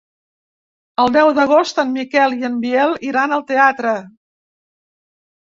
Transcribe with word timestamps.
El 1.03 1.11
deu 1.15 1.29
d'agost 1.39 1.81
en 1.83 1.91
Miquel 1.99 2.33
i 2.39 2.47
en 2.49 2.57
Biel 2.65 2.97
iran 3.11 3.37
al 3.39 3.45
teatre. 3.53 3.95